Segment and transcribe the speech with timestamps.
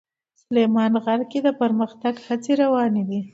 [0.43, 3.21] سلیمان غر کې د پرمختګ هڅې روانې دي.